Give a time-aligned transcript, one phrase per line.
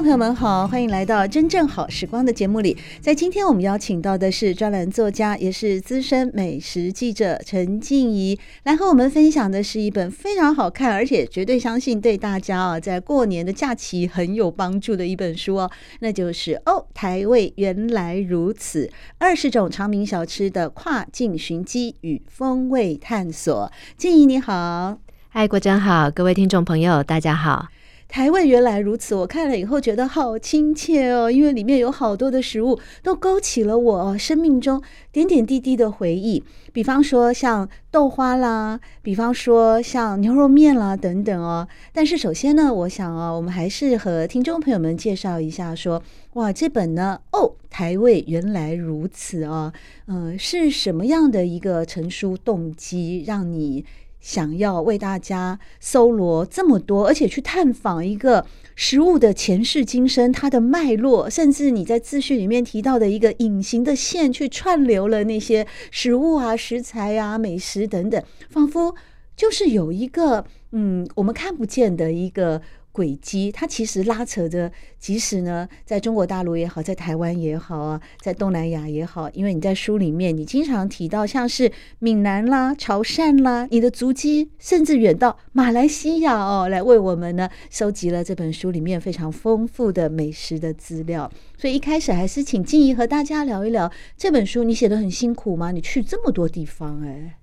[0.00, 2.74] 朋友们好，欢迎来到真正好时光的节目里。
[3.02, 15.70] 在今天，我们邀请到的是专栏作家，也是资深美食记者陈静怡，来和我们分享的是一本非常好看，而且绝对相信对大家啊，在过年的假期很有帮助的一本书哦。
[15.98, 23.70] 那就是哦，台味原来如此，二十种常名小吃的跨境寻机与风味探索。
[23.98, 24.98] 静怡你好，
[25.28, 27.66] 嗨，国珍好，各位听众朋友大家好。
[28.10, 36.42] 台味原来如此，我看了以后觉得好亲切哦，因为里面有好多的食物都勾起了我生命中点点滴滴的回忆。
[36.72, 41.68] 比方说像豆花啦，比方说像牛肉面啦等等哦。
[41.92, 46.02] 但是首先呢，我想哦，我们还是和听众朋友们介绍一下说，
[46.32, 49.72] 哇，这本呢哦，台味原来如此哦，
[50.08, 53.84] 嗯、是什么样的一个成书动机让你？
[54.20, 68.94] 想要为大家搜罗这么多，而且去探访一个食物的前世今生，它的脉络，甚至你在自序里面提到的一个隐形的线，去串流了那些食物啊、食材啊、美食等等，仿佛
[69.34, 72.60] 就是有一个嗯，我们看不见的一个。
[72.92, 91.30] 轨迹，它其实拉扯着，即使呢，在中国大陆也好，在台湾也好啊，在东南亚也好，因为你在书里面，你经常提到像是闽南啦、潮汕啦，你的足迹甚至远到马来西亚哦，来为我们呢收集了这本书里面非常丰富的美食的资料。
[91.56, 95.70] 所以一开始还是请静怡和大家聊一聊这本书，你写得很辛苦吗？
[95.70, 97.39] 你去这么多地方，哎。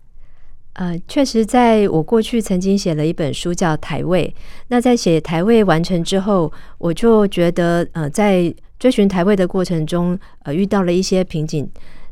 [0.78, 4.32] 呃，确实，在我过去曾经写了一本书叫《台味》，
[4.68, 11.68] 那在写《台味》完成之后，我就觉得，呃，在追寻台味的过程中，呃，遇到了一些瓶颈。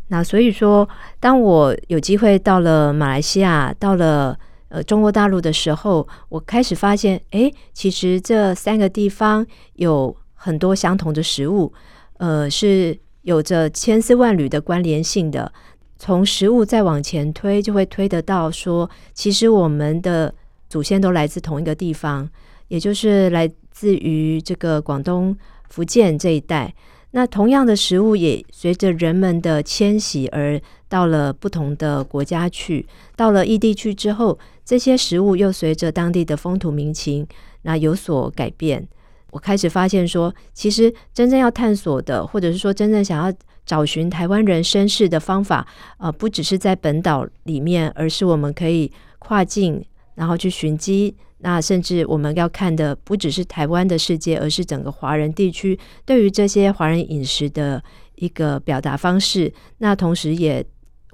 [0.08, 0.90] 那所以说，
[1.20, 4.36] 当我有机会到了马来西亚，到了
[4.70, 11.72] 呃中国大陆的时候，我开始发现，诶，其实这三个地方有很多相同的食物，
[12.18, 15.54] 呃，是有着千丝万缕的关联性的。
[15.98, 20.34] 从食物再往前推，就会推得到说，其实我们的
[20.70, 22.30] 祖先都来自同一个地方，
[22.68, 25.36] 也就是来自于这个广东、
[25.70, 26.74] 福建这一带。
[27.12, 32.86] 那同样的食物也随着人们的迁徙而到了不同的国家去。
[33.16, 37.26] 到了异地去之后，这些食物又随着当地的风土民情，
[37.62, 38.86] 那有所改变。
[39.32, 43.34] 我开始发现说，其实真正要探索的，或者是说真正想要。
[43.66, 45.66] 找寻台湾人身世的方法，
[45.98, 49.84] 呃，不只是在本岛里面，而是我们可以跨境，
[50.16, 51.16] 然后去寻机。
[51.40, 57.84] 那甚至我们要看的不只是台湾的世界，而是整个华人地区对于这些华人饮食的
[58.16, 59.54] 一个表达方式。
[59.80, 60.66] 那同时也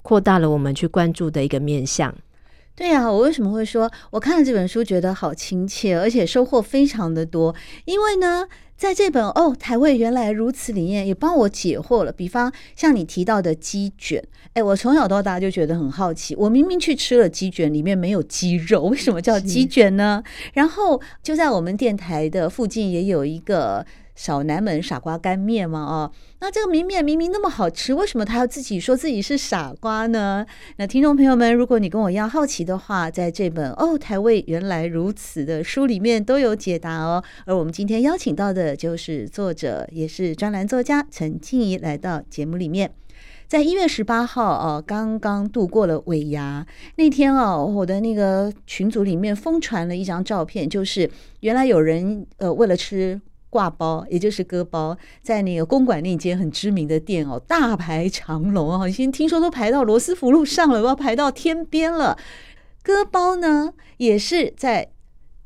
[0.04, 2.14] 扩大了我们去关注的一个面向。
[2.76, 7.56] 对呀、啊，我为什么会说我看了这本书觉得好亲切，而且收获非常的多？
[7.86, 8.48] 因为呢。
[8.82, 12.12] 在这本哦，台味原来如此里面也帮我解惑了。
[12.12, 16.36] 比方像你提到的鸡卷，哎，我从小到大就觉得很好奇。
[16.36, 20.24] 我明明去吃了鸡卷，里面没有鸡肉，为什么叫鸡卷呢？
[20.54, 23.86] 然后就在我们电台的附近也有一个。
[24.22, 30.46] 小南门傻瓜干面嘛，哦，那这个明面明明那么好吃，为什么他要自己说自己是傻瓜呢？
[30.78, 37.24] 那听众朋友们，如果你跟我一样好奇的话，在这本哦，台味原来如此的书里面都有解答哦。
[37.48, 42.92] 而我们今天邀请到的就是作者，也是专栏作家陈静怡来到节目里面。
[43.48, 46.64] 在一月十八号哦，刚刚度过了尾牙
[46.98, 51.10] 那天哦，我的那个群组里面疯传了一张照片，就是
[51.40, 53.20] 原来有人呃为了吃。
[53.52, 58.88] 挂包，也就是割包，在那个公馆那间很知名的店哦，大排长龙啊！
[58.88, 62.18] 已经听说都排到罗斯福路上了，要排到天边了。
[62.82, 64.90] 割包呢，也是在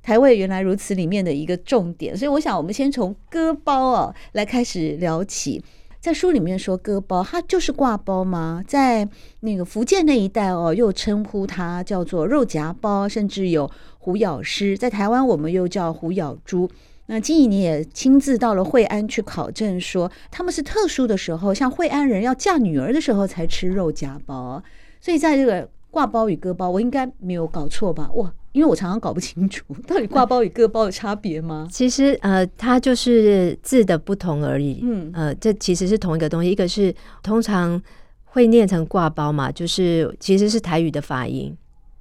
[0.04, 5.62] 台味原来如此里面的一个重点，所以我想我们先从割包哦来开始聊起。
[6.00, 8.64] 在书里面说割包，它就是挂包吗？
[8.68, 9.10] 在
[9.40, 13.68] 那个福建那一带哦，又称呼它叫做肉夹包，甚至有
[13.98, 16.70] 虎咬狮，在台湾我们又叫虎咬猪。
[17.08, 24.64] 那金怡你也亲自到了惠安去考证，说他们是特殊的时候，像惠安人要嫁女儿的时候才吃肉夹包，
[25.00, 28.10] 所以在这个挂包与割包，我应该没有搞错吧？
[28.16, 31.68] 哇，因为我常常搞不清楚，到底挂包与割包有差别吗？
[31.72, 34.80] 其实呃，它就是字的不同而已。
[34.82, 37.80] 嗯，呃，这其实是同一个东西，一个是通常
[38.24, 41.56] 会念成挂包嘛，就是其实是台语的发音，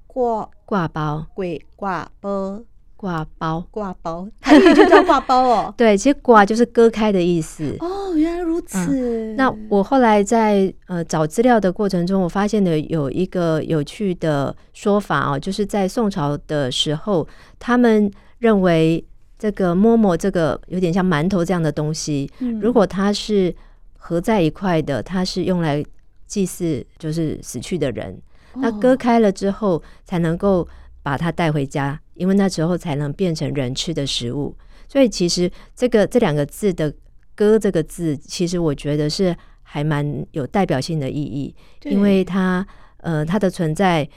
[0.06, 2.62] 挂挂包，鬼挂包。
[3.04, 5.74] 刈包，挂包，台语就叫挂包哦。
[5.76, 7.76] 对，其实挂就是割开的意思。
[7.80, 8.78] 哦，原来如此。
[8.90, 17.28] 嗯、那我后来在呃找资料的过程中，我发现的有一个有趣的说法哦，就是在宋朝的时候，
[17.58, 19.04] 他们认为
[19.38, 23.54] 这个馍馍这个有点像馒头这样的东西，嗯、如果它是
[23.98, 25.84] 合在一块的，它是用来
[26.26, 28.18] 祭祀就是死去的人。
[28.54, 30.66] 哦、那割开了之后，才能够
[31.04, 32.00] 把它带回家。
[32.14, 34.56] 因为那时候才能变成人吃的食物，
[34.86, 36.94] 所以其实这个这两个字的
[37.34, 41.52] “割”这个字，其实我觉得是还蛮有代表性的意义，
[41.82, 42.64] 因为它
[42.98, 44.08] 呃它的存在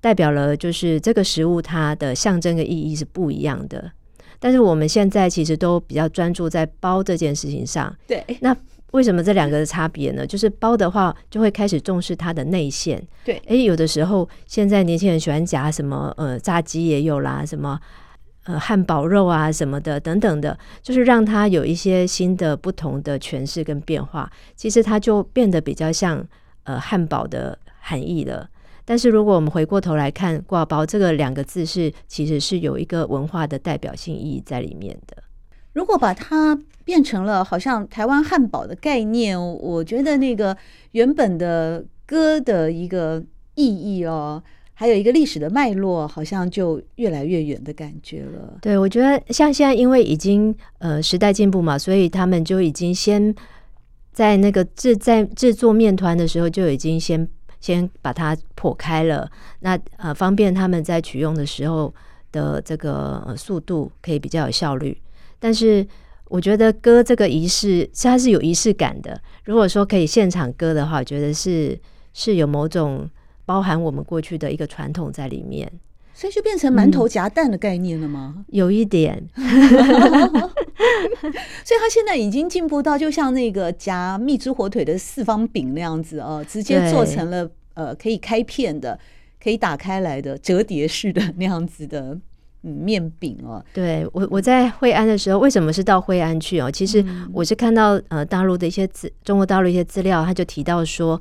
[0.00, 3.92] 代表了就是这个食物它的象征的意义是不一样的。
[4.40, 8.56] 但是我们现在其实都比较专注在包这件事情上，对，那。
[8.94, 10.24] 为什么这两个的差别呢？
[10.24, 13.04] 就是包的话，就会开始重视它的内馅。
[13.24, 17.76] 对，诶，有的时候现在年轻人喜欢夹什么呃炸鸡也有啦，什么
[18.44, 24.30] 呃汉堡肉啊什么的等等的，就是让它有一些新的不同的诠释跟变化。
[24.54, 26.24] 其实它就变得比较像
[26.62, 28.48] 呃汉堡的含义了。
[28.84, 35.16] 但是如果我们回过头来看“挂包”这个两个字是，是其实是有一个文化的代表性意义在里面的。
[35.74, 40.56] 如果把它变成了好像台湾汉堡的概念，我觉得那个
[40.92, 43.22] 原本的歌的一个
[43.54, 44.42] 意义哦，
[44.74, 48.58] 还有一个历史的脉络，好像就越来越远的感觉了。
[48.60, 53.34] 对，我觉得像现在因为已经呃时代进步嘛，所以他们就已经先
[54.12, 57.28] 在那个制在制作面团的时候就已经先
[57.60, 59.28] 先把它破开了，
[59.60, 61.92] 那呃方便他们在取用的时候
[62.30, 64.96] 的这个、呃、速度可以比较有效率。
[65.44, 65.86] 但是
[66.30, 69.20] 我觉得割这个仪式，它是有仪式感的。
[69.44, 71.78] 如果说可以现场割的话，我觉得是
[72.14, 73.06] 是有某种
[73.44, 75.70] 包含我们过去的一个传统在里面，
[76.14, 78.36] 所以就变成馒头夹蛋的概念了吗？
[78.38, 79.44] 嗯、有一点， 所
[81.76, 88.98] 以他现在已经进步到就像那个夹蜜汁火腿的四方饼那样子哦，直接做成了呃可以开片的、
[89.38, 92.18] 可以打开来的折叠式的那样子的。
[92.66, 96.70] 嗯，面饼哦，对我我在惠安的时候，为什么是到惠安去哦？
[96.70, 101.20] 其实我是看到呃大陆的一些资，中国大陆一些资料，他就提到说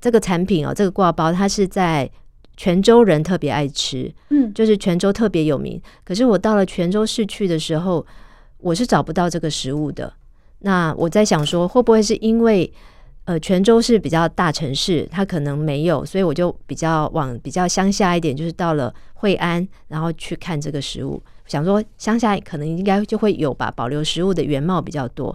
[0.00, 2.08] 这个产品哦，这个挂包它是在
[2.56, 5.82] 泉州人特别爱吃，嗯，就是泉州特别有名。
[6.04, 8.06] 可是我到了泉州市去的时候，
[8.58, 10.12] 我是找不到这个食物的。
[10.60, 12.72] 那我在想说，会不会是因为？
[13.26, 25.34] 呃，泉州是比较大城市，它可能没有，所以我就比较往比较乡下一点，就是到了惠安，然后去看这个食物，想说乡下可能应该就会有吧，保留食物的原貌比较多。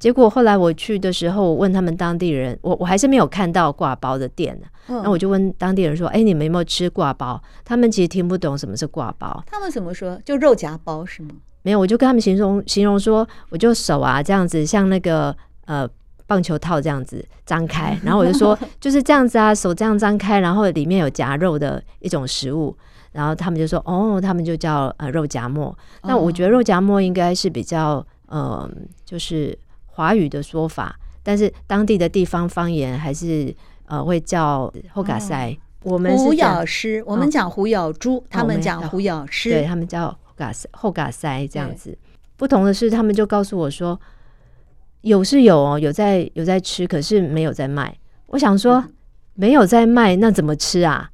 [0.00, 4.66] 结果后来我去的时候，我问他们当地人，我我还是没有看到挂包的店呢。
[4.88, 9.40] 那、嗯、我就问当地人说：“哎，你们有没有吃挂包？”他们其实听不懂什么是挂包。
[9.46, 10.20] 他们怎么说？
[10.24, 11.30] 就肉夹包是吗？
[11.62, 15.88] 没有，我就跟他们形容形容说，我就手啊这样子，像那个呃。
[16.28, 22.76] 棒球套这样子张开， 然后我就说就是这样子啊，手这样张开，然后里面有夹肉的一种食物，
[23.12, 25.76] 然后他们就说哦，他们就叫呃肉夹馍。
[26.02, 28.70] 那我觉得肉夹馍应该是比较呃
[29.06, 33.52] 就是华语的说法，但是当地的地方方言还是
[33.86, 35.56] 呃会叫后嘎塞。
[35.82, 41.96] 我们虎咬狮，我们讲虎咬猪，他们讲虎咬狮，对他们叫后嘎塞后嘎塞这样子。
[42.36, 43.98] 不同的是，他们就告诉我说。
[45.02, 47.96] 有是有哦，有在有在吃，可是没有在卖。
[48.26, 48.84] 我想说，
[49.34, 51.10] 没有在卖，那怎么吃啊？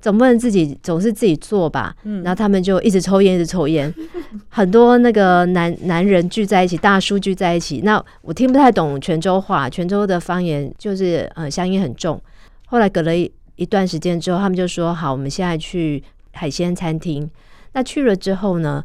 [0.00, 1.94] 总不能自己总是自己做吧？
[2.02, 3.94] 嗯，然后他们就一直抽烟，一直抽烟。
[4.50, 7.82] 很多那个男男人聚在一起，大叔聚在一起。
[7.82, 12.20] 那我听不太懂泉州话，泉州的方言就是呃乡音很重。
[12.66, 16.02] 后来隔了一一段时间之后，他们就说好，我们现在去
[16.32, 17.30] 海鲜餐厅。
[17.74, 18.84] 那去了之后呢，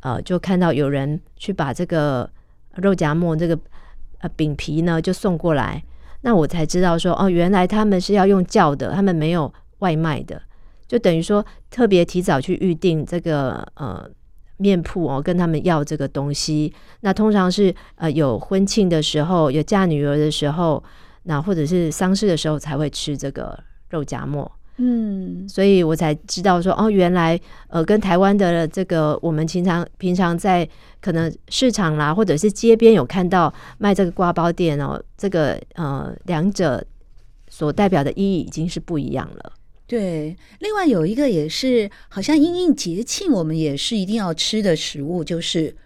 [0.00, 2.28] 呃，就看到有人去把这个
[2.76, 3.56] 肉夹馍这个。
[4.28, 5.82] 饼皮呢就送过来，
[6.22, 10.40] 那我才知道说哦，原来他们是要用叫的，他们没有外卖的，
[10.86, 14.08] 就等于说特别提早去预定这个呃
[14.56, 16.72] 面铺哦，跟他们要这个东西。
[17.00, 20.82] 那通常是呃有婚庆的时候，有嫁女儿的时候，
[21.24, 23.58] 那或者是丧事的时候才会吃这个
[23.90, 24.50] 肉夹馍。
[24.76, 30.68] 嗯，所以我才知道说哦，原来呃，跟台湾的这个我们平常平常在
[31.00, 36.84] 可能市场啦，或者是街边有看到卖这个瓜包店哦，这个呃两者
[37.48, 39.52] 所代表的意义已经是不一样了。
[39.86, 45.76] 对，另外有一个也是好像因应节庆，我们也是一定要吃的食物，就是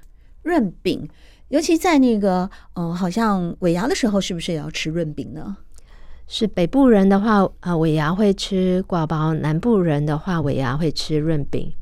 [0.45, 1.07] 润饼。
[1.49, 5.57] 尤其在那个嗯，好像尾牙的时候，是不是也要吃润饼呢？
[6.30, 11.73] 是北部人的话，呃，尾牙会吃挂包；南部人的话，尾牙会吃润饼。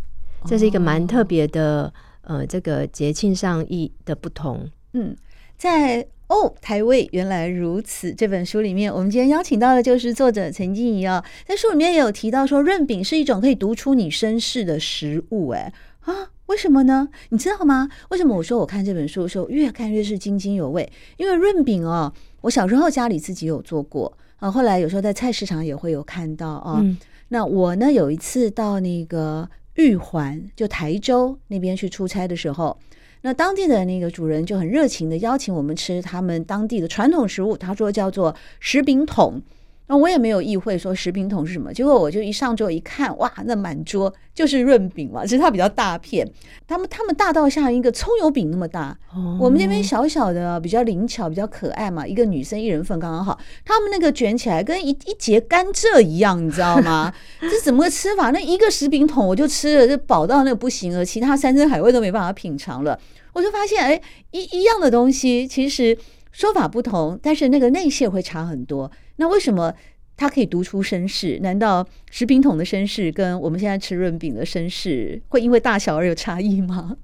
[0.45, 4.71] 这是一个蛮特别的，哦、呃，这个节庆上意的不同。
[4.93, 5.17] 嗯，
[5.59, 15.49] 在哦，台味原来如此这本书里面，我们今天邀请到的就是作者陈静怡哦，在书里面也有提到说，润饼是一种可以读出你身世的食物。
[15.49, 15.73] 哎
[16.03, 17.09] 啊，为什么呢？
[17.31, 17.89] 你知道吗？
[18.11, 20.89] 为什么我说我看这本书的时候越看越是津津有味？
[21.17, 22.13] 因为润饼哦，
[22.43, 24.17] 我小时候家里自己有做过。
[24.37, 26.79] 啊，后来有时候在菜市场也会有看到啊。
[26.83, 26.97] 嗯、
[27.29, 32.79] 那我呢，有一次到那个玉环，就台州那边去出差的时候，
[33.23, 39.41] 那当地的那个主人就很热情的邀请我们吃他们当地的传统食物，他说叫做石饼桶。
[39.89, 46.29] 那我也没有意会说食品桶是什么，结果我就一上桌一看，哇，那满桌就是润饼嘛，只是它比较大片，
[46.67, 53.39] 他们他们大到像一个葱油饼那么大，哦、我们这边小小的，比较灵巧，比较可爱嘛，一个女生一人份刚刚好。
[53.65, 57.13] 他们那个卷起来跟一一节甘蔗一样，你知道吗？
[57.41, 58.31] 这怎么个吃法？
[58.31, 62.99] 那一个食品桶我就吃了，就饱到那个不行了，其他山珍海味都没办法品尝了。
[63.33, 64.01] 我就发现，哎，
[64.31, 65.97] 一一样的东西，其实
[66.37, 68.93] 说法不同，但是那个内馅会差很多。
[69.17, 69.73] 那为什么
[70.19, 71.39] 它可以读出身世？
[71.41, 76.95] 难道食品桶的身世跟我们现在吃润饼的身世会因为大小而有差异吗？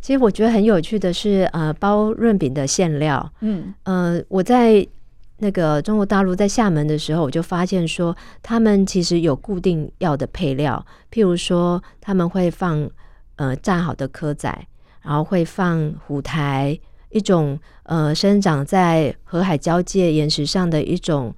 [0.00, 4.84] 其实我觉得很有趣的是，呃，包润饼的馅料，嗯，呃，我在
[5.38, 12.90] 那个中国大陆在厦门的时候，我就发现说，他们其实有固定要的配料，譬如说他们会放
[13.36, 14.66] 呃炸好的蚵仔，
[15.02, 16.76] 然后会放虎苔。
[17.16, 21.34] 一种呃，生长在河海交界岩石上的一种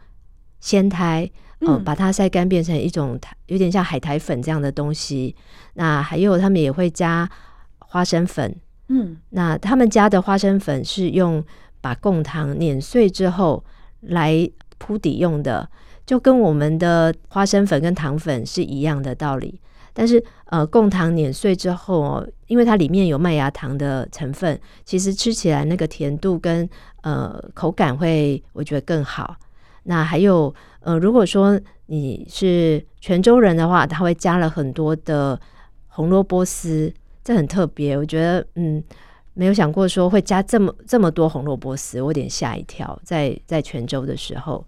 [0.59, 1.31] 仙苔，
[1.61, 3.17] 呃，把它晒干变成一种
[3.47, 5.37] 有点像海苔粉这样的东西。
[5.75, 7.31] 那还有他们也会加
[7.79, 8.57] 花生粉，
[8.89, 11.45] 嗯，那他们加的花生粉是用
[11.81, 13.65] 把贡糖碾碎之后
[14.01, 15.71] 来铺底用的，
[16.05, 19.61] 就跟我们的花生粉跟糖粉是一样的道理。
[20.00, 26.71] 但是，呃，贡糖碾碎之后哦，因为它里面有麦芽糖的成分，其实吃起来那个甜度跟
[27.02, 29.35] 呃口感会，我觉得更好。
[29.83, 35.37] 那还有，呃，如果说你是泉州人的话，他会加了很多的
[35.88, 37.99] 红萝卜丝，这很特别。
[37.99, 38.81] 我觉得，嗯，
[39.35, 42.97] 没有想过说会加这么这么多红萝卜丝，我有点吓一跳。
[43.02, 44.64] 在在泉州的时候，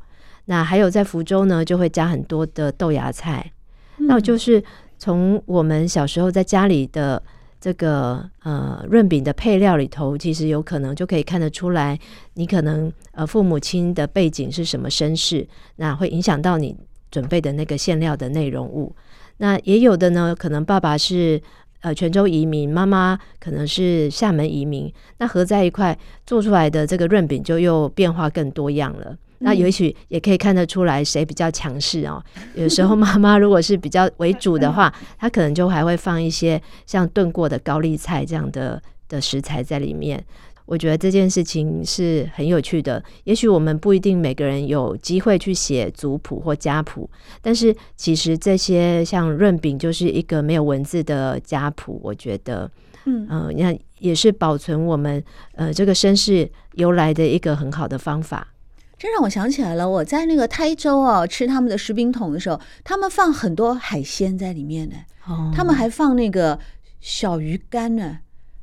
[0.46, 3.52] 那还有在福州呢，就会加很多的豆芽菜，
[3.99, 4.60] 嗯、那就是。
[5.00, 7.21] 从我们小时候在家里的
[7.59, 11.99] 这个呃润饼的配料里头，其实有可能就可以看得出来，
[12.35, 16.76] 你可能呃父母亲的背景是什么身世，那会影响到你
[17.11, 18.95] 准备的那个馅料的内容物。
[19.38, 21.40] 那也有的呢，可能爸爸是
[21.80, 29.16] 呃泉州移民，妈妈可能是厦门移民，那合在一块做出来的这个润饼就又变化更多样了。
[29.40, 32.23] 那也许也可以看得出来谁比较强势哦。
[32.54, 40.25] 有时候 妈妈如果是比较为主的话， 她可能就还会放一些像炖过的高丽菜这样的的食材在里面。
[40.66, 43.02] 我觉得这件事情是很有趣的。
[43.25, 47.11] 也许我们不一定每个人有机会去写族谱或家谱，
[47.42, 52.00] 但是其实这些像润饼就是一个没有文字的家谱。
[52.04, 52.70] 我觉得，
[53.06, 55.20] 嗯嗯，那、呃、也是保存我们
[55.56, 58.47] 呃这个身世由来的一个很好的方法。
[59.00, 64.97] 这让我想起来了，我在那个台州哦吃他们的石饼桶的时候，他们放很多海鲜在里面呢。
[65.26, 66.59] 哦，他们还放那个
[67.00, 68.19] 小鱼干呢，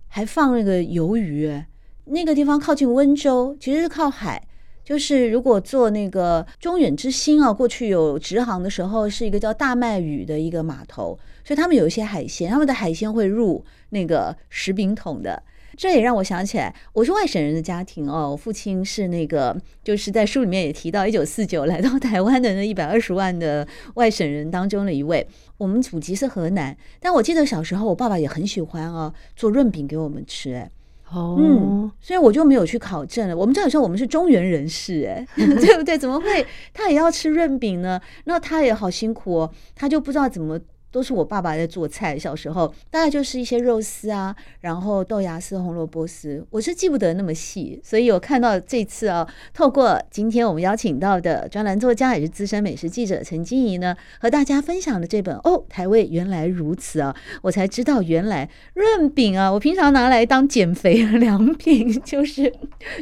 [0.07, 1.63] 还放那个鱿鱼。
[2.05, 4.47] 那个地方靠近温州，其实是靠海。
[4.85, 15.41] 就是如果坐那个中远之星啊，过去有直航的时候，是一个叫大麦屿的一个码头，所以他们有一些海鲜，他们的海鲜会入那个石饼桶的。
[15.77, 18.31] 这也让我想起来，我是外省人的家庭哦。
[18.31, 25.25] 我父亲是那个，就是在书里面也提到，一九四九来到台湾的那一百二十万的外省人当中的一位。
[25.59, 30.55] 我们祖籍是河南，但我记得小时候我爸爸也很喜欢哦，做润饼给我们吃。
[30.55, 30.71] 哎，
[31.11, 33.37] 哦，嗯，所以我就没有去考证了。
[33.37, 35.95] 我们这样说，我们是中原人士，哎， 对不对？
[35.95, 36.43] 怎么会
[36.73, 38.01] 他也要吃润饼呢？
[38.25, 40.59] 那他也好辛苦哦，他就不知道怎么。
[40.97, 42.17] 都是我爸爸在做菜。
[42.17, 47.79] 小时候大概就是一些肉丝啊，然后豆芽丝、红萝卜丝，我是记不得那么细。
[47.83, 62.51] 所以我看到这次啊，透过今天我们邀请到的专栏作家，也是资深美食记者陈静怡呢，和大家分享的这本哦，台味原来如此啊，我才知道原来润饼啊，我平常拿来当减肥良品， 就是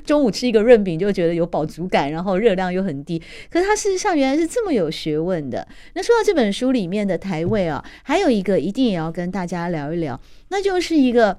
[0.03, 3.17] 中午吃一个润饼就觉得有饱足感，然后热量又很低。
[3.49, 5.65] 可是它事实上原来是这么有学问的。
[5.93, 11.37] 那说到这本书里面的台味啊，还有一个一定也要跟大家聊一聊，那就是一个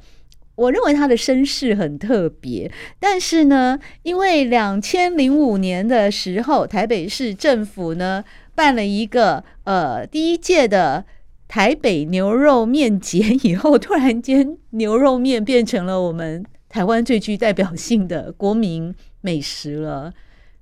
[0.54, 8.24] 我认为他的身世很特别，但是呢，因为两千零五年的时候，台北市政府呢
[8.54, 11.04] 办了一个呃第一届的
[11.46, 20.12] 台北牛肉面节以后，突然间牛肉面变成了我们台湾最具代表性的国民美食了。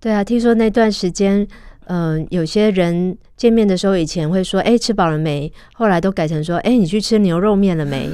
[0.00, 1.46] 对啊，听说那段时间。
[1.86, 8.08] 嗯、有些人见面的时候，以前会说：“哎，吃饱了没？”后来都改成说：“哎，你去吃牛肉面了没？”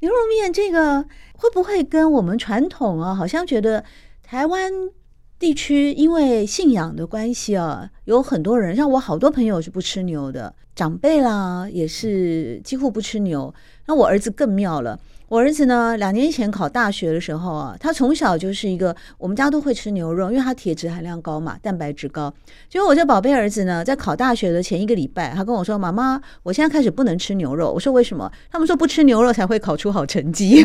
[0.00, 1.02] 牛肉面这个
[1.36, 3.14] 会不会跟我们传统啊？
[3.14, 3.84] 好像觉得
[4.22, 4.72] 台湾
[5.38, 13.52] 地区因为信仰的关系啊，有很多人，像我好多朋友是不吃牛的，长辈啦也是几乎不吃牛。
[13.86, 14.98] 那我儿子更妙了。
[15.28, 22.32] 我儿子呢，两年前考大学的时候啊，他从小就是一个我们家都会吃牛肉，因为他铁质含量高嘛，蛋白质高。
[22.68, 30.62] 结果我这宝贝儿子呢，在考大学的前一个礼拜，他跟我说：“妈妈，我现在开始不能吃牛肉。”我说：“为什么？”他们说：“不吃牛肉才会考出好成绩。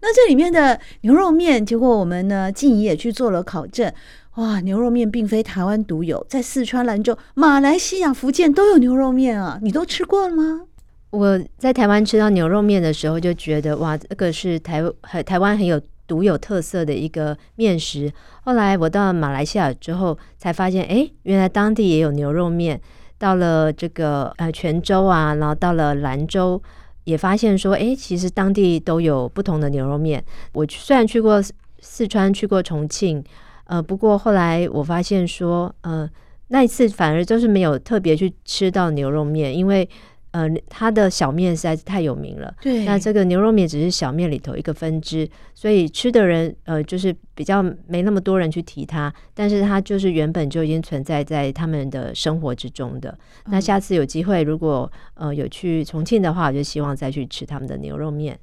[0.00, 3.92] 那这里面的牛肉面，结果我们呢，静怡也去做了考证。
[4.36, 9.58] 哇，牛肉面并非台湾独有，在四川、兰州、马来西亚、福建都有牛肉面啊！
[9.62, 10.62] 你都吃过了吗？
[11.10, 18.12] 我在台湾吃到牛肉面的时候，就觉得哇，这个是台很台湾很有独有特色的一个面食。
[18.44, 22.78] 后来我到了马来西亚之后，才发现，哎，原来当地也有牛肉面。
[23.16, 26.62] 到了这个呃泉州啊，然后到了兰州，
[27.04, 30.22] 也发现说，哎，其实当地都有不同的牛肉面。
[30.52, 31.42] 我虽然去过
[31.80, 33.24] 四川，去过重庆，
[33.64, 36.08] 呃，不过后来我发现说，呃，
[36.48, 39.88] 那一次反而就是没有特别去吃到牛肉面，因为。
[40.30, 42.54] 呃，它的小面实在是太有名了。
[42.60, 49.12] 对，那这个牛肉面只是小面里头一个分支，所以吃的人呃，就是比较没那么多人去提它。
[49.32, 53.10] 但是它就是原本就已经存在在他们的生活之中的。
[53.46, 58.38] 嗯、那下次有机会，如果呃有去重庆的话，我就希望再去吃他们的牛肉面。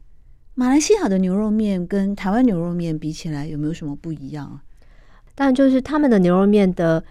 [0.56, 4.63] 马来西亚的牛肉面跟台湾牛肉面比起来，有没有什么不一样啊？
[5.36, 7.04] 当然，就是他们的牛肉面的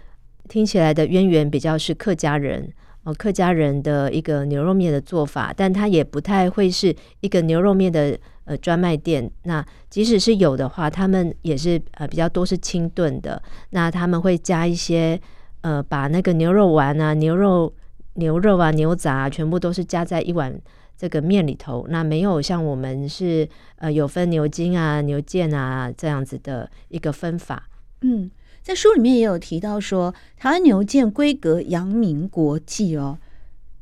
[0.49, 2.73] 听起来的渊源比较是客家人。
[3.05, 9.29] 哦，客家人的一个牛肉面的做法，但它也不太会是一个牛肉面的呃专卖店。
[9.43, 13.39] 那即使是有的话，他们也是呃比较多是清炖的。
[13.69, 15.21] 那他们会加一些
[15.61, 17.71] 呃，把那个牛肉丸啊、牛肉
[18.15, 20.59] 牛肉啊、牛杂，全部都是加在一碗
[20.97, 21.85] 这个面里头。
[21.89, 27.69] 那没有像我们是呃有分牛筋啊、牛腱啊这样子的一个分法。
[28.01, 28.31] 嗯。
[28.65, 33.19] 在书里面也有提到说，台湾牛腱规格扬名国际哦，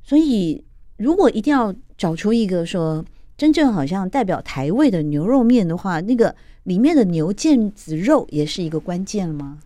[0.03, 0.61] 所以
[0.97, 3.05] 如果一定要找出一个说
[3.37, 9.59] 真正好像代表台味的牛肉面的话，那个里面的牛腱子肉也是一个关键吗？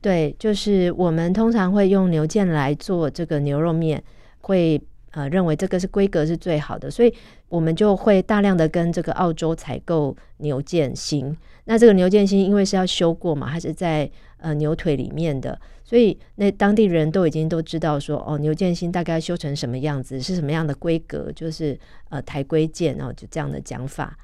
[0.00, 4.02] 对，就是我们通常会用牛腱来做这个牛肉面，
[4.40, 4.82] 会
[5.14, 7.12] 呃认为这个是规格是最好的，所以
[7.48, 11.36] 我们就会大量的跟这个澳洲采购牛腱心。
[11.64, 21.78] 那这个牛腱心因为是要修过嘛，还是在呃，牛腿里面的，所以那当地人都已经都知道说，哦，牛腱心大概修成什么样子，是什么样的规格，就是
[22.10, 24.14] 呃台规腱，然后就这样的讲法。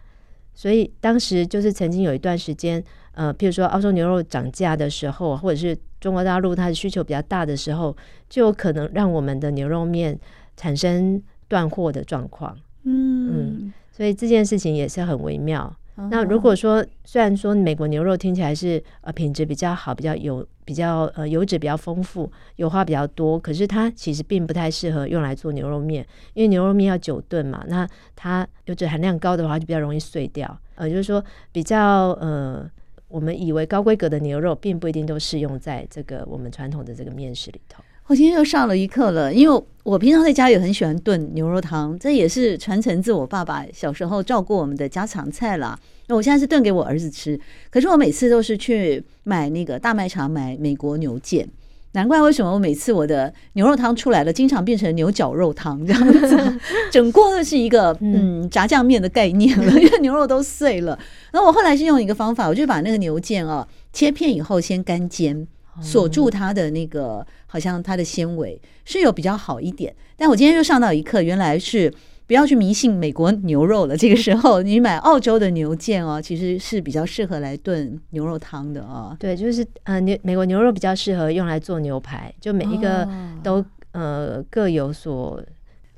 [0.53, 7.97] 所以当时就是曾经有一段时间，呃，譬如说澳洲牛肉涨价的时候，或者是中国大陆它的需求比较大的时候，
[8.29, 10.19] 就有可能让我们的牛肉面
[10.61, 12.55] 产生断货的状况。
[12.83, 15.75] 嗯嗯，所以这件事情也是很微妙。
[16.11, 30.59] 那如果说，虽然说美国牛肉听起来是呃品质比较好，比较油，比较呃油脂比较丰富，油花比较多，可是它其实并不太适合用来做牛肉面，因为牛肉面要久炖嘛，那它油脂含量高的话就比较容易碎掉。
[30.77, 32.67] 呃，就是说比较呃，
[33.09, 37.83] 我们以为高规格的牛肉，并不一定都适用在这个我们传统的这个面食里头。
[38.11, 45.79] 我今天又上了一课了，因为我平常在家也很喜欢炖牛肉汤，这也是传承自我爸爸小时候照顾我们的家常菜啦。
[46.09, 47.39] 那我现在是炖给我儿子吃，
[47.71, 51.47] 可是我每次都是去买那个大卖场买美国牛腱，
[51.93, 56.59] 难怪为什么我每次我的牛肉汤出来了，经常变成牛绞肉汤这样子，
[56.91, 60.99] 整锅的是一个嗯炸酱面的概念了， 因为牛肉都碎了。
[61.31, 65.47] 然后我后来是用一个方法，我就把那个牛腱啊切片以后先干煎。
[65.81, 69.95] 锁住它的那个，好像它的纤维是有比较好一点。
[70.17, 71.93] 但我今天又上到一课，原来是
[72.27, 73.97] 不要去迷信美国牛肉了。
[73.97, 79.17] 这个时候你买澳洲的牛腱哦，其实是比较适合来炖牛肉汤的啊。
[79.19, 83.09] 对，就是呃牛美国牛肉比较适合用来做牛排，就每一个
[83.43, 85.43] 都呃各有所。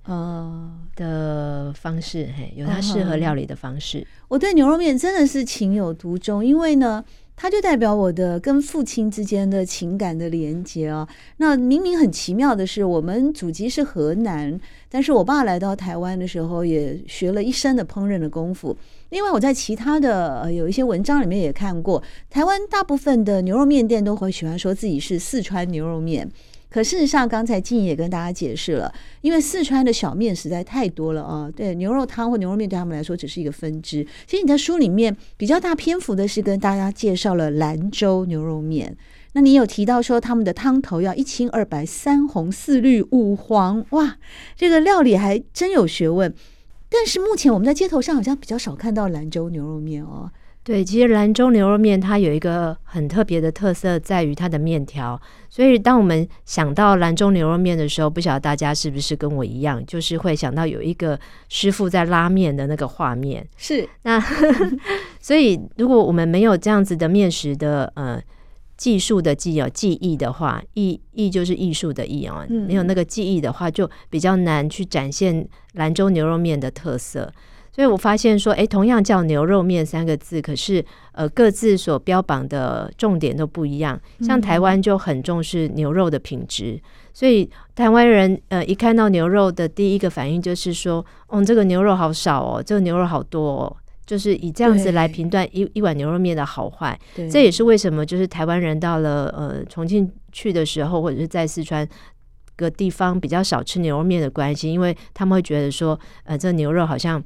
[0.05, 4.05] 呃，的方式嘿，有它适合料理的方式。
[4.27, 7.05] 我对牛肉面真的是情有独钟，因为呢，
[7.43, 11.09] 它就代表我的跟父亲之间的情感的连接啊。
[11.39, 14.57] 那明明很奇妙的是，我们祖籍是河南，
[14.89, 18.77] 但是我爸来到台湾的时候，也学了一身的烹饪的功夫。
[19.09, 22.01] 另外，我在其他的呃有一些文章里面也看过，
[22.31, 26.31] 台湾大部分的牛肉面店都会喜欢说自己是四川牛肉面。
[26.73, 31.51] 可事实上，刚才静也跟大家解释了，因为四川的小面实在太多了啊。
[31.55, 34.03] 对，牛肉汤或牛肉面对他们来说只是一个分支。
[34.27, 38.97] 其实你在书里面比较大篇幅的是跟大家介绍了兰州牛肉面。
[39.35, 44.17] 那你有提到说他们的汤头要一清二白、三红四绿五黄，哇，
[44.57, 46.35] 这个料理还真有学问。
[46.89, 50.31] 但是目前我们在街头上好像比较少看到兰州牛肉面哦。
[50.65, 55.21] 对，其实兰州牛肉面它有一个很特别的特色，在于它的面条。
[55.51, 63.45] 所以当我们想到兰州牛肉面的时候，不晓得大家是不是跟我一样，就是会想到有一个师傅在拉面的那个画面。
[63.57, 64.23] 是那，
[65.21, 68.23] 所以如果我们没有这样子的面食的呃
[68.77, 77.33] 技术的技哦技艺的话，艺艺就是艺术的艺哦，没有那个技艺的话，就比较难去展现兰州牛肉面的特色。
[77.75, 83.99] 所以我发现说，诶，同样叫牛肉面三个字，可是呃，各自所标榜的重点都不一样。
[84.21, 86.79] 像台湾就很重视牛肉的品质，
[87.15, 96.99] 所以台湾人呃一看到牛肉的第一个反应就是说，哦，这个牛肉好少哦，这个牛肉好多哦，就是以这样子来评断一一碗牛肉面的好坏。
[97.31, 101.89] 这也是为什么就是台湾人到了呃重庆去的时候，或者是在四川
[102.55, 107.23] 个地方比较少吃牛肉面的关系，因为他们会觉得说，呃，这牛肉好像。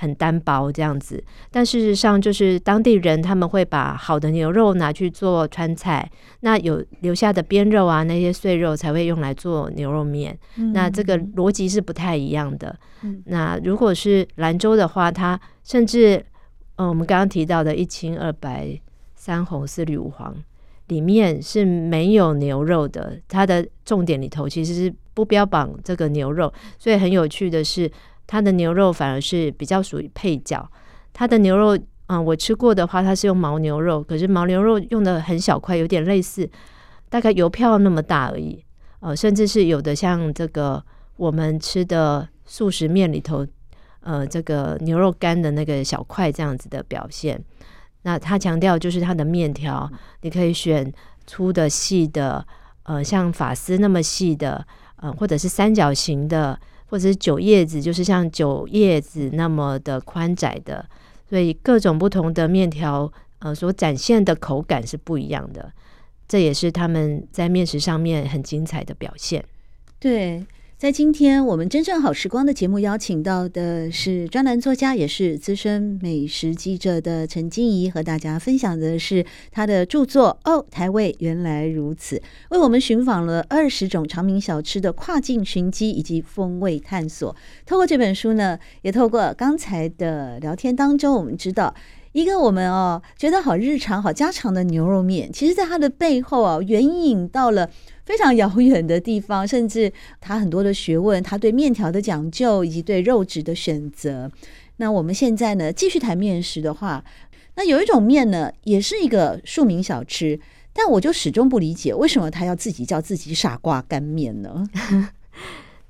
[0.00, 6.10] 很单薄这样子，但事实上就是当地人他们会把好的牛肉拿去做川菜，
[6.40, 10.34] 那有留下的边肉啊，那些碎肉才会用来做牛肉面。
[10.56, 12.74] 嗯、那这个逻辑是不太一样的。
[13.02, 16.16] 嗯、那如果是兰州的话，它甚至
[16.76, 18.80] 嗯、呃，我们刚刚提到的一清二白、
[19.14, 20.34] 三红四绿五黄
[20.88, 27.90] 里面是没有牛肉的，它的重点里头其实是不标榜这个牛肉，所以很有趣的是。
[28.30, 30.70] 它的牛肉反而是比较属于配角。
[31.12, 36.48] 它的牛肉，嗯，我吃过的话，它是用牦牛肉，可是牦牛肉用的很小块，有点类似
[37.08, 38.64] 大概邮票那么大而已。
[39.00, 40.80] 呃，甚至是有的像这个
[41.16, 43.44] 我们吃的速食面里头，
[44.02, 47.42] 呃，这个牛肉干的那个小块这样子的表现。
[48.02, 49.90] 那他强调就是它的面条，
[50.20, 50.92] 你可以选
[51.26, 52.46] 粗的、细的，
[52.84, 54.64] 呃，像发丝那么细的，
[54.98, 56.56] 呃，或者是三角形的。
[56.90, 60.84] 或者是韭叶子，就是像韭叶子那么的宽窄的，
[61.28, 65.72] 所以各种不同的面条，呃，所展现的口感是不一样的，
[66.26, 69.44] 这也是他们在面食上面很精彩的表现。
[69.98, 70.44] 对。
[70.80, 82.16] 在今天我们真正好时光的节目，邀请到的是专栏作家，也是资深美食记者的陈静怡，和大家分享的是她的著作《哦，台味原来如此》，
[82.48, 87.36] 为我们寻访了二十种长名小吃的跨境寻机以及风味探索。
[87.66, 91.74] 透过这本书呢，也透过刚才的聊天当中，我们知道
[92.12, 97.70] 一个我们哦觉得好日常、好家常的牛肉面，其实在它的背后啊，援引到了。
[98.02, 104.28] 非常遥远的地方，甚至它很多的学问，它对面条的讲究以及对肉质的选择。
[104.78, 107.04] 那我们现在呢，继续谈面食的话，
[107.54, 110.40] 那有一种面呢，也是一个庶民小吃，
[110.72, 114.66] 但我就始终不理解，为什么他要自己叫自己傻瓜干面呢？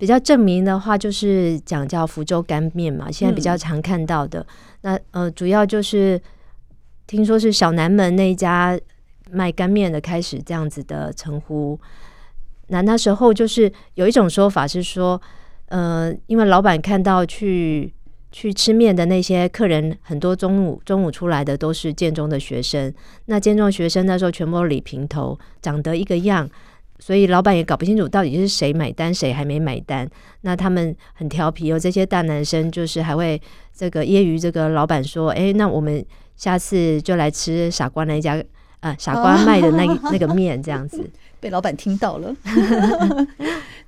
[0.01, 4.41] 比较证明的话，就是讲叫福州干面嘛，现在比较常看到的。
[4.41, 4.47] 嗯、
[4.81, 6.19] 那呃，主要就是
[7.07, 8.81] 听说是小南门那一家
[9.31, 11.79] 卖干面的开始这样子的称呼。
[12.69, 15.21] 那那时候就是有一种说法是说，
[15.67, 17.93] 呃，因为老板看到去
[18.33, 22.91] 去吃面的那些客人，很多中午中午出来的都是建中的学生，
[23.27, 26.49] 那建中学生那时候全部都理平头，长得一个样，
[27.01, 30.09] 所以老板也搞不清楚到底是谁买单，谁还没买单。
[30.43, 33.41] 那他们很调皮哦，这些大男生就是还会
[33.75, 36.05] 这个揶揄这个老板说：“哎，那我们
[36.37, 38.41] 下次就来吃傻瓜那一家
[38.81, 41.11] 啊，傻瓜卖的那那个面这样子。”
[41.41, 42.37] 被老板听到了，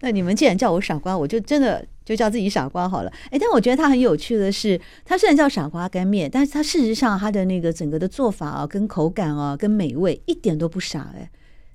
[0.00, 3.12] 那你们既然叫我傻瓜，我就真的就叫自己傻瓜好了。
[3.30, 11.12] 哎，但我觉得它很有趣的是，它虽然叫傻瓜干面，但是它事实上它的那个整个的做法啊，跟口感啊，跟美味一点都不傻。
[11.14, 11.30] 哎，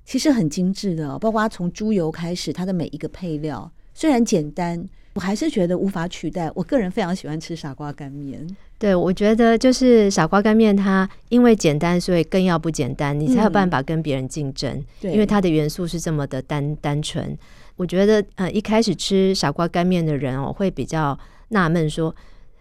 [0.08, 6.50] 其实很精致的，包括从猪油开始，它的每一个配料虽然简单，我还是觉得无法取代。
[6.54, 8.48] 我个人非常喜欢吃傻瓜干面。
[8.78, 14.82] 对，我觉得就是傻瓜干面，它因为简单，所以更要不简单，你才有办法跟别人竞争。
[15.02, 17.36] 因为它的元素是这么的单单纯。
[17.76, 21.18] 我觉得，呃，一开始吃傻瓜干面的人哦，会比较
[21.48, 22.16] 纳闷说。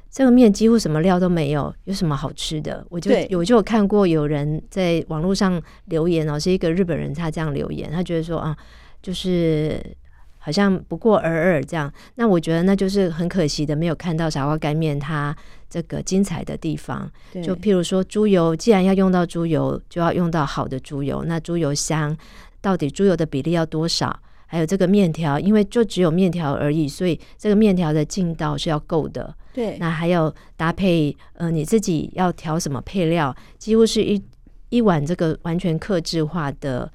[0.10, 2.86] 这个面几乎什么料都没有，有什么好吃的？
[2.90, 8.58] 我就我就有看过有人在网络上留言哦，是一个日本人，他这样留言，他觉得说啊，
[9.02, 9.80] 就是
[10.38, 11.92] 好像不过尔尔这样。
[12.16, 15.36] 那我觉得那就是很可惜的，没有看到傻瓜干面它
[15.70, 17.12] 这个精彩的地方。
[17.44, 21.24] 就譬如说猪油，既然要用到猪油，就要用到好的猪油。
[21.26, 22.18] 那猪油香
[22.62, 24.20] 到底猪油的比例要多少？
[24.50, 29.36] 还有这个面条，因为就只有面条而已，所以这个面条的劲道是要够的。
[29.54, 34.24] 对，那还有搭配，呃，你自己要调什么配料，几乎是一
[34.70, 36.90] 一碗这个完全克制化的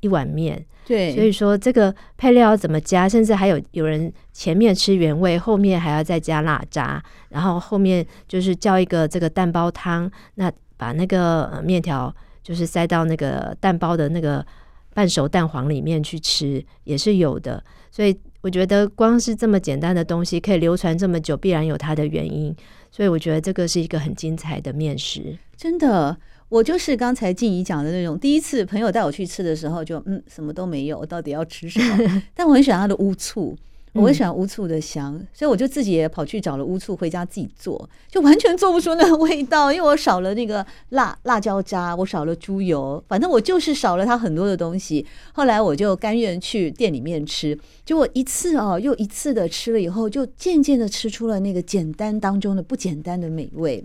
[0.00, 0.62] 一碗面。
[0.86, 14.44] 对，所以说这个配料要怎么加，甚至还有有人前面吃原味，后面还要再加辣渣，然后后面就是叫一个这个蛋包汤，那把那个呃面条就是塞到那个蛋包的那个。
[14.94, 22.54] 半熟蛋黄里面去吃也是有的，所以我觉得光是这么简单的东西可以流传这么久，必然有它的原因。
[22.90, 25.38] 所以我觉得这个是一个很精彩的面食。
[25.56, 26.16] 真的，
[26.48, 32.22] 我就是刚才静怡讲的那种，第一次朋友带我去吃的时候就，就嗯什么都没有，我到底要吃什么？
[32.34, 33.56] 但我很喜欢它的乌醋。
[33.92, 45.04] 我很喜欢乌醋的香，嗯，所以我就自己也跑去找了乌醋回家自己做，就完全做不出那个味道，因为我少了那个辣辣椒渣，我少了猪油，反正我就是少了它很多的东西。
[45.32, 53.84] 后来我就甘愿去店里面吃，结果一次哦又一次的吃了以后，就渐渐的吃出了那个简单当中的不简单的美味。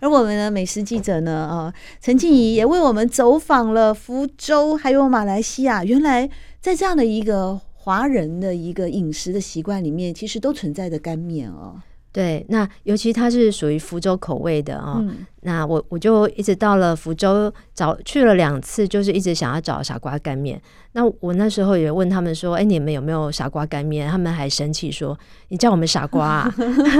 [0.00, 6.28] 而我们的美食记者呢，啊，陈静怡也为我们走访了福州还有马来西亚，原来
[6.60, 7.60] 在这样的一个。
[7.84, 11.78] 华人的一个饮食的习惯里面，其实都存在的干面哦。
[12.10, 14.96] 对，那尤其它是属于福州口味的哦。
[15.00, 20.58] 嗯、那我我就一直到了福州找去了两次，就是一直想要找傻瓜干面。
[20.92, 25.18] 那我那时候也问他们说：“哎，你们有没有傻瓜干面？”他们还生气说
[25.48, 26.54] ：“你叫我们傻瓜啊？”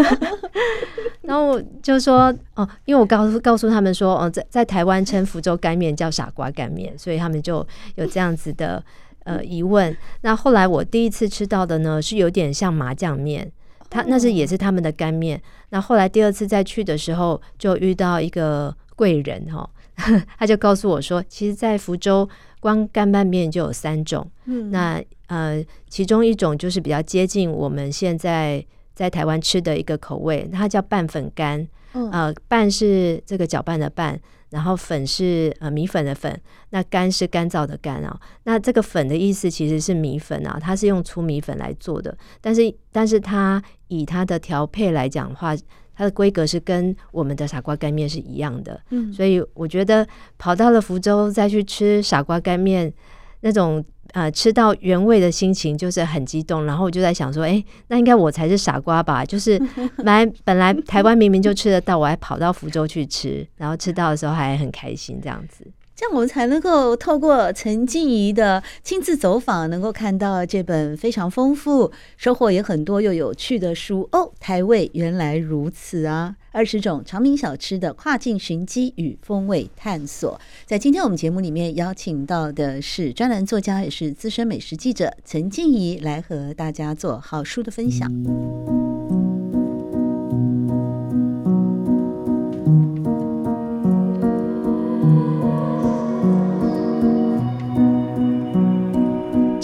[1.22, 8.84] 然后就说：“哦，因为我告诉告诉他们说，哦，在在台湾称福州干面叫傻瓜干面，所以他们就有这样子的。”
[9.24, 9.94] 呃，疑问。
[10.22, 13.50] 那后来我第一次吃到的呢，是有点像麻酱面，
[13.90, 15.40] 他那是也是他们的干面。
[15.70, 19.68] 那后来第二次再去的时候，就遇到一个贵人哈，
[20.38, 22.28] 他就告诉我说，其实，在福州
[22.60, 24.30] 光干拌面就有三种。
[24.46, 31.66] 嗯，那呃，其中一种就是比较接近我们现在在台湾吃的一个口味，它叫拌粉干。
[31.94, 34.20] 嗯呃，拌是这个搅拌的拌。
[34.54, 36.40] 然后粉是呃米粉的粉，
[36.70, 38.16] 那干是干燥的干啊。
[38.44, 42.16] 那这个粉的意思其实是米粉啊，它是用粗米粉来做的。
[42.40, 45.56] 但是，但是它以它的调配来讲的话，
[45.96, 48.80] 它的规格是跟我们的傻瓜干面是一样的。
[48.90, 50.06] 嗯，所以我觉得
[50.38, 52.92] 跑到了福州再去吃傻瓜干面
[53.40, 53.84] 那种。
[54.14, 59.24] 呃，吃到原味的心情就是很激动，然后我就在想说，哎，那应该我才是傻瓜吧？
[59.24, 59.60] 就是
[60.04, 65.66] 来本来台湾明明就吃得到，我还跑到福州去吃，然后吃到的时候还很开心，这样子。
[65.96, 74.32] 这样我们才能够透过陈静怡的亲自走访，能够看到这本非常丰富、收获也很多又有趣的书哦。
[74.40, 76.34] 台味原来如此啊！
[76.50, 88.10] 二十种长名小吃的跨境寻机与风味探索，在今天我们节目里面邀请到的是专栏作家，也是资深美食记者陈静怡，来和大家做好书的分享。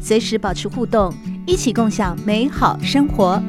[0.00, 1.12] 随时保持互动，
[1.46, 3.40] 一起共享美好生活。